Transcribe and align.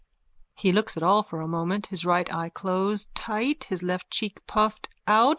_(He 0.59 0.73
looks 0.73 0.97
at 0.97 1.03
all 1.03 1.21
for 1.21 1.41
a 1.41 1.47
moment, 1.47 1.85
his 1.85 2.03
right 2.03 2.27
eye 2.33 2.49
closed 2.49 3.13
tight, 3.13 3.65
his 3.65 3.83
left 3.83 4.09
cheek 4.09 4.39
puffed 4.47 4.89
out. 5.05 5.29